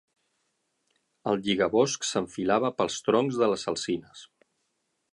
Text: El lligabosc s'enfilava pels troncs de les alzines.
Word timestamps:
El 1.33 1.37
lligabosc 1.47 2.09
s'enfilava 2.13 2.75
pels 2.81 2.99
troncs 3.09 3.41
de 3.45 3.55
les 3.55 3.71
alzines. 3.75 4.29